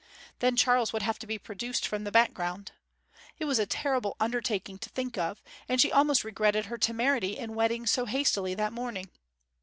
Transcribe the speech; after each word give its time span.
Then 0.39 0.55
Charles 0.55 0.91
would 0.93 1.03
have 1.03 1.19
to 1.19 1.27
be 1.27 1.37
produced 1.37 1.85
from 1.87 2.05
the 2.05 2.11
background. 2.11 2.71
It 3.37 3.45
was 3.45 3.59
a 3.59 3.67
terrible 3.67 4.15
undertaking 4.19 4.79
to 4.79 4.89
think 4.89 5.15
of, 5.15 5.43
and 5.69 5.79
she 5.79 5.91
almost 5.91 6.23
regretted 6.23 6.65
her 6.65 6.77
temerity 6.79 7.37
in 7.37 7.53
wedding 7.53 7.85
so 7.85 8.07
hastily 8.07 8.55
that 8.55 8.73
morning. 8.73 9.11